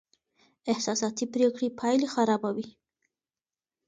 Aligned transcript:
احساساتي 0.71 1.25
پرېکړې 1.33 1.67
پایلې 1.79 2.07
خرابوي. 2.13 2.67